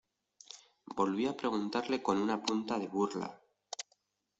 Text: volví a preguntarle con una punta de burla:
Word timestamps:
volví 0.95 1.27
a 1.27 1.35
preguntarle 1.37 2.01
con 2.01 2.17
una 2.17 2.41
punta 2.41 2.79
de 2.79 2.87
burla: 2.87 3.39